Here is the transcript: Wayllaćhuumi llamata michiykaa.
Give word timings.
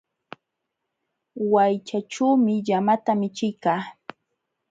Wayllaćhuumi 1.51 2.55
llamata 2.65 3.11
michiykaa. 3.19 3.81